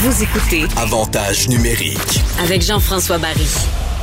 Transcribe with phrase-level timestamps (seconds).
[0.00, 2.20] Vous écoutez Avantage numérique.
[2.40, 3.48] avec Jean-François Barry.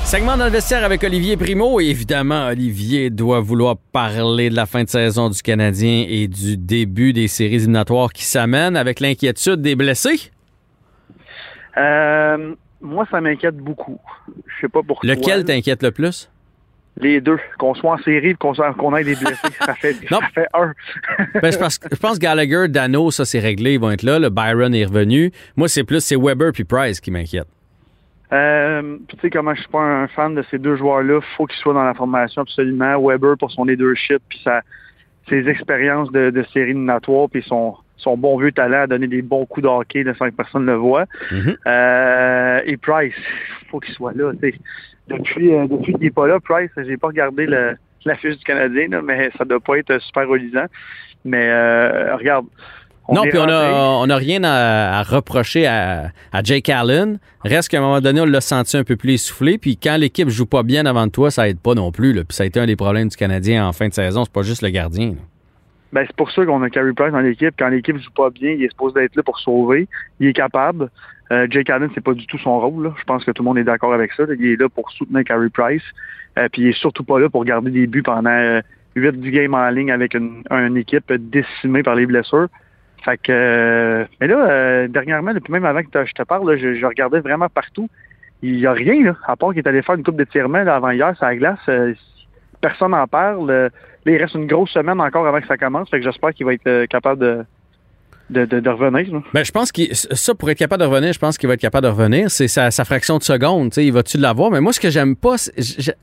[0.03, 1.79] Segment vestiaire avec Olivier Primo.
[1.79, 6.57] Et évidemment, Olivier doit vouloir parler de la fin de saison du Canadien et du
[6.57, 10.31] début des séries éliminatoires qui s'amènent avec l'inquiétude des blessés.
[11.77, 13.97] Euh, moi, ça m'inquiète beaucoup.
[14.27, 15.07] Je sais pas pourquoi.
[15.09, 16.29] Lequel t'inquiète le plus?
[17.01, 17.37] Les deux.
[17.57, 19.47] Qu'on soit en série qu'on ait des blessés.
[19.59, 20.19] ça, fait, Non.
[20.19, 20.73] ça fait un.
[21.41, 24.19] Ben, je, pense, je pense Gallagher, Dano, ça c'est réglé, ils vont être là.
[24.19, 25.31] Le Byron est revenu.
[25.57, 27.47] Moi, c'est plus c'est Weber puis Price qui m'inquiète.
[28.33, 31.59] Euh, tu sais comment je suis pas un fan de ces deux joueurs-là, faut qu'ils
[31.59, 32.99] soient dans la formation absolument.
[32.99, 34.61] Weber pour son leadership puis sa,
[35.29, 39.45] ses expériences de, de éliminatoires puis son, son bon vieux talent à donner des bons
[39.45, 41.05] coups de hockey sans que personne le voit.
[41.31, 41.57] Mhm.
[41.67, 43.13] Euh, et Price,
[43.69, 44.31] faut qu'il soit là.
[44.33, 44.55] tu sais.
[45.07, 48.43] Depuis, euh, depuis qu'il n'est pas là, Price, j'ai pas regardé le, la fiche du
[48.43, 50.65] Canadien, là, mais ça doit pas être super relisant.
[51.23, 52.45] Mais euh, regarde.
[53.11, 57.19] non, puis on a, rentré- on a rien à, à reprocher à, à Jake Allen.
[57.43, 59.57] Reste qu'à un moment donné, on l'a senti un peu plus essoufflé.
[59.59, 62.13] Puis quand l'équipe joue pas bien avant toi, ça aide pas non plus.
[62.13, 62.23] Là.
[62.23, 64.23] Puis ça a été un des problèmes du Canadien en fin de saison.
[64.25, 65.09] C'est pas juste le gardien.
[65.09, 65.15] là.
[65.95, 67.55] Ben, c'est pour ça qu'on a Carey Price dans l'équipe.
[67.57, 69.87] Quand l'équipe joue pas bien, il est supposé être là pour sauver.
[70.19, 70.89] Il est capable.
[71.31, 72.83] Euh, Jake Allen, c'est pas du tout son rôle.
[72.83, 72.93] là.
[72.99, 74.23] Je pense que tout le monde est d'accord avec ça.
[74.37, 75.81] Il est là pour soutenir Carey Price.
[76.37, 78.59] Euh, puis il est surtout pas là pour garder des buts pendant euh,
[78.97, 82.49] 8-10 games en ligne avec une, une équipe décimée par les blessures.
[83.05, 86.57] Fait que euh, mais là, euh, dernièrement, depuis même avant que je te parle, là,
[86.57, 87.89] je, je regardais vraiment partout.
[88.41, 90.89] Il y a rien, là, à part qu'il est allé faire une coupe d'étirement avant
[90.89, 91.59] hier sur la glace.
[91.69, 91.93] euh,
[92.67, 93.49] personne n'en parle.
[93.49, 93.69] Euh,
[94.05, 95.89] Là, il reste une grosse semaine encore avant que ça commence.
[95.89, 97.45] Que j'espère qu'il va être euh, capable
[98.29, 99.11] de, de, revenir.
[99.11, 99.23] là.
[99.33, 101.59] Ben, je pense que ça, pour être capable de revenir, je pense qu'il va être
[101.59, 102.29] capable de revenir.
[102.29, 103.75] C'est sa, fraction de seconde.
[103.77, 104.51] Il va-tu l'avoir?
[104.51, 105.37] Mais moi, ce que j'aime pas,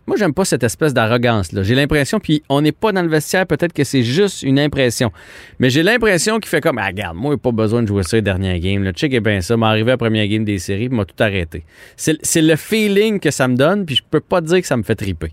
[0.08, 1.62] moi, j'aime pas cette espèce d'arrogance-là.
[1.62, 5.12] J'ai l'impression, puis on n'est pas dans le vestiaire, peut-être que c'est juste une impression.
[5.60, 8.16] Mais j'ai l'impression qu'il fait comme, ah, regarde, moi, j'ai pas besoin de jouer ça
[8.16, 8.82] les dernières games.
[8.82, 9.56] Le check est bien ça.
[9.56, 11.62] M'arriver à la première game des séries, m'a tout arrêté.
[11.94, 14.82] C'est le feeling que ça me donne, puis je peux pas dire que ça me
[14.82, 15.32] fait triper.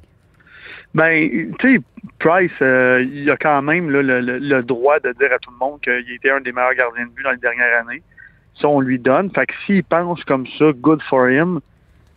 [0.93, 1.81] Ben, tu sais,
[2.19, 6.15] Price, euh, il a quand même le, droit de dire à tout le monde qu'il
[6.15, 8.01] était un des meilleurs gardiens de but dans les dernières années.
[8.55, 9.29] Ça, on lui donne.
[9.31, 11.59] Fait que s'il pense comme ça, good for him.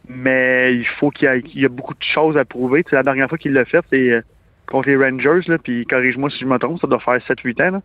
[0.09, 2.83] Mais il faut qu'il y, ait- beaucoup de choses à prouver.
[2.83, 4.22] Tu sais, la dernière fois qu'il l'a fait, c'est euh,
[4.66, 5.41] contre les Rangers.
[5.47, 7.71] Là, puis corrige-moi si je me trompe, ça doit faire 7-8 ans.
[7.72, 7.83] Là.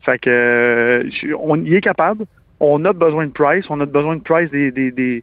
[0.00, 2.24] Fait que euh, on y est capable.
[2.58, 3.66] On a besoin de Price.
[3.68, 5.22] On a besoin de Price des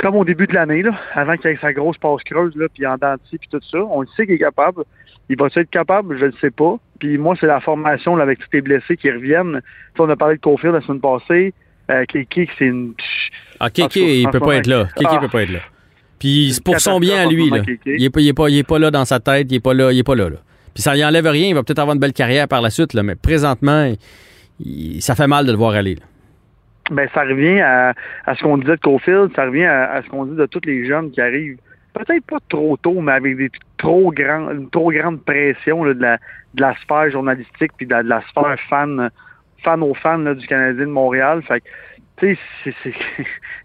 [0.00, 2.86] comme au début de l'année, là, avant qu'il ait sa grosse passe creuse, là, puis
[2.86, 3.78] en dentier, puis tout ça.
[3.78, 4.84] On le sait qu'il est capable.
[5.28, 6.18] Il va être capable?
[6.18, 6.76] Je ne sais pas.
[6.98, 9.60] Puis moi, c'est la formation là, avec tous les blessés qui reviennent.
[9.98, 11.54] On a parlé de Cofield la semaine passée.
[11.90, 12.94] Euh, Kiki, c'est une...
[13.58, 14.88] Ah, Kéké, il en peut pas être là.
[14.96, 15.18] Kéké ah.
[15.18, 15.60] peut pas être là.
[16.18, 17.50] Puis c'est pour son bien à lui.
[17.50, 17.62] Là.
[17.86, 20.28] Il, est pas, là dans sa tête, il est pas là, il est pas là.
[20.28, 20.36] là.
[20.74, 22.94] Puis ça y enlève rien, il va peut-être avoir une belle carrière par la suite,
[22.94, 23.92] là, mais présentement,
[24.60, 25.96] il- ça fait mal de le voir aller.
[25.96, 26.02] là.
[26.90, 27.94] Ben, ça revient à,
[28.26, 30.60] à ce qu'on disait de Cofield, ça revient à, à ce qu'on dit de tous
[30.64, 31.58] les jeunes qui arrivent,
[31.92, 36.18] peut-être pas trop tôt, mais avec des trop grands, une trop grande pression de, la,
[36.54, 39.10] de la sphère journalistique puis de la, sphère fan,
[39.62, 41.42] fan aux fans du Canadien de Montréal.
[41.42, 41.68] Fait que,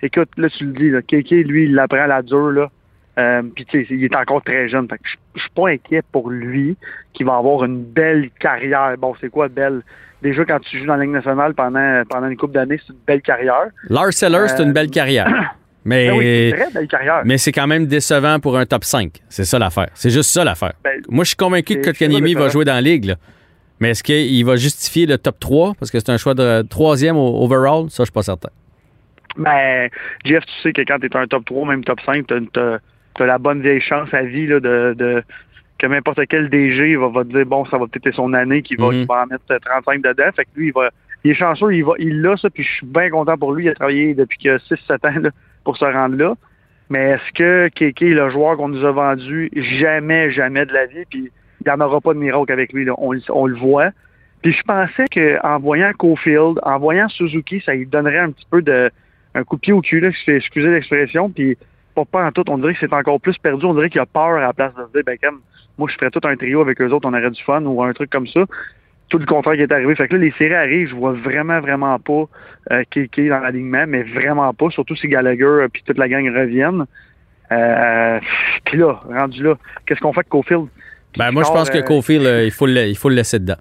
[0.01, 2.69] écoute, là, tu le dis, là, Kéké, lui, il l'apprend à la dure, là.
[3.17, 4.87] Euh, puis tu sais, il est encore très jeune.
[4.89, 5.03] Fait que
[5.35, 6.75] je suis pas inquiet pour lui
[7.13, 8.95] qui va avoir une belle carrière.
[8.97, 9.81] Bon, c'est quoi belle?
[10.21, 12.99] Déjà, quand tu joues dans la Ligue nationale pendant, pendant une couple d'années, c'est une
[13.05, 13.67] belle carrière.
[13.89, 15.27] Lars Eller, c'est Euh, une belle carrière.
[15.87, 17.21] Mais, Ben oui, c'est une très belle carrière.
[17.25, 19.11] mais c'est quand même décevant pour un top 5.
[19.29, 19.89] C'est ça l'affaire.
[19.93, 20.73] C'est juste ça l'affaire.
[20.83, 23.05] Ben, Moi, je suis convaincu que Kotkaniemi va jouer dans la ligue.
[23.05, 23.15] là.
[23.79, 27.17] Mais est-ce qu'il va justifier le top 3 parce que c'est un choix de troisième
[27.17, 27.91] au overall?
[27.91, 28.49] Ça, je suis pas certain.
[29.37, 29.89] Ben,
[30.23, 32.79] Jeff, tu sais que quand tu es un top 3, même top 5, tu as,
[33.23, 35.23] la bonne vieille chance à vie là, de, de
[35.77, 38.61] que n'importe quel DG va, va te dire bon, ça va peut-être être son année
[38.61, 40.29] qui va, qui va en mettre euh, 35 dedans.
[40.35, 40.89] Fait que lui, il va.
[41.23, 43.65] Il est chanceux, il va, il l'a ça, puis je suis bien content pour lui.
[43.65, 45.29] Il a travaillé depuis que 6-7 ans là,
[45.63, 46.35] pour se rendre là.
[46.89, 51.03] Mais est-ce que Kéké, le joueur qu'on nous a vendu, jamais, jamais de la vie,
[51.09, 51.31] puis
[51.61, 52.93] il n'y en aura pas de miracle avec lui, là.
[52.99, 53.89] On, le- on le voit.
[54.43, 58.61] Puis je pensais qu'en voyant Cofield, en voyant Suzuki, ça lui donnerait un petit peu
[58.61, 58.91] de
[59.33, 61.57] un coup de pied au cul, là, excusez l'expression, puis
[61.95, 64.05] pas pas en tout, on dirait que c'est encore plus perdu, on dirait qu'il a
[64.05, 65.39] peur à la place de se dire, ben comme,
[65.77, 67.93] moi je ferais tout un trio avec eux autres, on aurait du fun ou un
[67.93, 68.41] truc comme ça.
[69.07, 69.95] Tout le contraire qui est arrivé.
[69.95, 72.25] Fait que là, les séries arrivent, je vois vraiment, vraiment pas
[72.71, 76.27] euh, Kéké dans l'alignement, mais vraiment pas, surtout si Gallagher euh, puis toute la gang
[76.27, 76.85] reviennent.
[77.51, 78.19] Euh,
[78.65, 79.55] puis là, rendu là,
[79.85, 80.67] qu'est-ce qu'on fait avec Cofield?
[81.17, 83.39] Ben, moi, je pense que euh, Cofield, euh, il, faut le, il faut le laisser
[83.39, 83.57] dedans.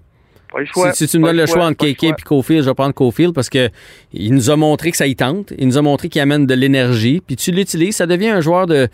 [0.55, 0.93] Pas le choix.
[0.93, 3.33] Si, si tu me donnes le choix entre KK et Cofield, je vais prendre Cofield
[3.33, 3.69] parce que
[4.13, 5.51] il nous a montré que ça y tente.
[5.57, 7.21] Il nous a montré qu'il amène de l'énergie.
[7.27, 8.87] Puis tu l'utilises, ça devient un joueur de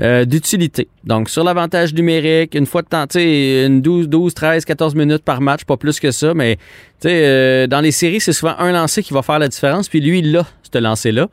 [0.00, 0.88] euh, d'utilité.
[1.04, 4.94] Donc, sur l'avantage numérique, une fois de temps, tu sais, une 12, 12, 13, 14
[4.94, 6.32] minutes par match, pas plus que ça.
[6.32, 6.62] Mais, tu
[7.08, 9.90] sais, euh, dans les séries, c'est souvent un lancer qui va faire la différence.
[9.90, 11.28] Puis lui, il a ce lancer-là.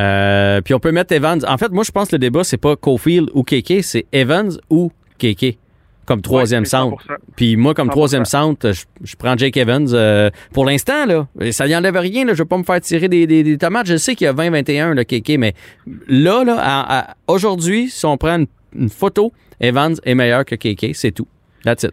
[0.00, 1.42] Euh, puis on peut mettre Evans.
[1.48, 4.52] En fait, moi, je pense que le débat, c'est pas Cofield ou KK, c'est Evans
[4.68, 5.56] ou KK
[6.06, 7.02] comme troisième Ouais, centre.
[7.06, 7.16] 100%.
[7.36, 7.90] Puis moi, comme 100%.
[7.90, 9.86] troisième centre, je, je prends Jake Evans.
[9.92, 12.24] euh, pour l'instant, là, ça n'y enlève rien.
[12.24, 13.86] Là, je ne veux pas me faire tirer des, des- des tomates.
[13.86, 15.54] Je sais qu'il y a 20-21, le KK, mais
[16.08, 18.46] là, là aujourd'hui, si on prend une,
[18.76, 20.94] une photo, Evans est meilleur que KK.
[20.94, 21.26] C'est tout.
[21.64, 21.92] That's it.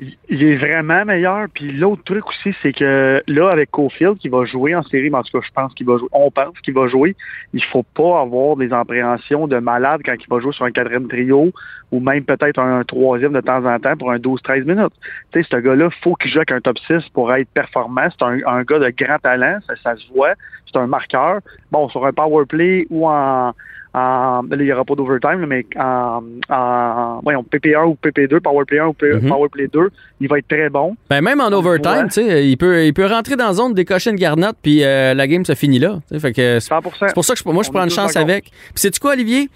[0.00, 1.46] Il- Il est vraiment meilleur.
[1.52, 5.18] Puis l'autre truc aussi, c'est que là, avec Cofield, qui va jouer en série, mais
[5.18, 6.08] en tout cas, je pense qu'il va jouer.
[6.12, 7.14] On pense qu'il va jouer.
[7.52, 11.06] Il faut pas avoir des appréhensions de malade quand il va jouer sur un quatrième
[11.08, 11.52] trio
[11.92, 14.92] ou même peut-être un troisième de temps en temps pour un 12-13 minutes.
[15.32, 18.08] Tu sais, ce gars-là, faut qu'il joue avec un top 6 pour être performant.
[18.10, 20.32] C'est un, un gars de grand talent, ça, ça se voit.
[20.66, 21.40] C'est un marqueur.
[21.72, 23.52] Bon, sur un power play ou en,
[23.92, 28.78] en là, il n'y aura pas d'overtime, mais en, en voyons, PP1 ou PP2, Powerplay
[28.78, 29.28] 1 ou P- Mhm.
[29.28, 29.90] Powerplay 2,
[30.20, 30.96] il va être très bon.
[31.08, 34.56] Ben, même en overtime, il peut, il peut rentrer dans la zone, décocher une garnotte,
[34.62, 35.98] puis euh, la game se finit là.
[36.20, 38.16] Fait que c'est 100 C'est pour ça que je- moi, je On prends une chance
[38.16, 38.44] avec.
[38.44, 39.48] Puis, sais-tu quoi, Olivier?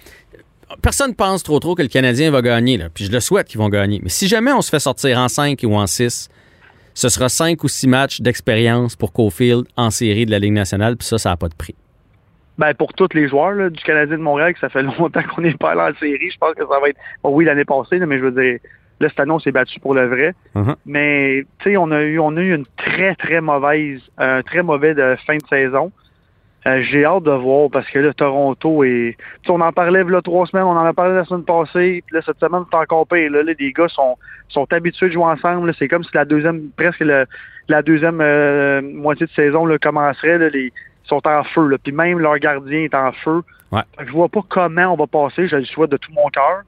[0.83, 2.77] Personne pense trop trop que le Canadien va gagner.
[2.77, 2.87] Là.
[2.93, 4.01] Puis je le souhaite qu'ils vont gagner.
[4.03, 6.29] Mais si jamais on se fait sortir en 5 ou en 6,
[6.95, 10.97] ce sera 5 ou 6 matchs d'expérience pour Cofield en série de la Ligue nationale.
[10.97, 11.75] Puis ça, ça n'a pas de prix.
[12.59, 15.43] Ben, pour tous les joueurs là, du Canadien de Montréal, que ça fait longtemps qu'on
[15.43, 16.99] n'est pas allé en série, je pense que ça va être.
[17.23, 18.59] Bon, oui, l'année passée, là, mais je veux dire,
[19.01, 20.35] là, cette année, on s'est battu pour le vrai.
[20.55, 20.77] Mhm.
[20.87, 24.63] Mais, tu sais, on a eu on a eu une très, très mauvaise, un très
[24.63, 25.91] mauvais de fin de saison.
[26.67, 29.17] Euh, J'ai hâte de voir parce que là, Toronto est.
[29.19, 32.03] Tu sais, on en parlait là trois semaines, on en a parlé la semaine passée,
[32.07, 33.31] puis là, cette semaine, c'est encore pire.
[33.33, 34.17] Là, là, les gars sont,
[34.49, 35.75] sont habitués de jouer ensemble.
[35.79, 37.27] C'est comme si la deuxième, presque le-
[37.69, 40.39] la deuxième euh, moitié de saison là, commencerait.
[40.39, 40.73] Là, les,
[41.09, 41.69] sont en feu.
[41.69, 41.77] Là.
[41.83, 43.43] Puis même leur gardien est en feu.
[43.73, 43.83] Ouais.
[44.05, 45.49] Je vois pas comment on va passer.
[45.49, 46.63] Je le souhaite de tout mon cœur.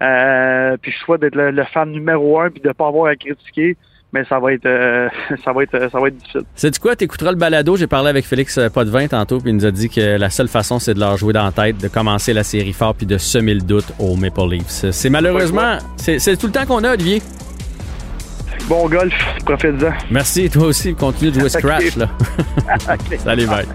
[0.00, 3.16] Euh, puis je souhaite d'être le, le fan numéro un puis de pas avoir à
[3.16, 3.76] critiquer.
[4.12, 5.08] Mais ça va être euh,
[5.44, 6.42] ça va être ça va être difficile.
[6.54, 6.96] C'est du quoi?
[6.96, 7.76] T'écouteras le balado.
[7.76, 10.48] J'ai parlé avec Félix euh, Potvin tantôt, puis il nous a dit que la seule
[10.48, 13.18] façon, c'est de leur jouer dans la tête, de commencer la série fort, puis de
[13.18, 14.90] semer le doute aux Maple Leafs.
[14.92, 17.20] C'est malheureusement, c'est tout le temps qu'on a, Olivier.
[18.68, 19.14] Bon golf,
[19.46, 19.92] profite-en.
[20.10, 20.94] Merci, toi aussi.
[20.94, 22.08] Continue de jouer Scratch, là.
[23.24, 23.66] Salut, bye.